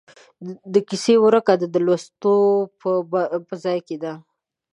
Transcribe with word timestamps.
د 0.73 0.75
کیسې 0.87 1.15
ورکه 1.25 1.53
د 1.73 1.75
لوست 1.85 2.09
په 3.47 3.55
ځای 3.63 3.79
کې 3.87 3.97
ده. 4.03 4.13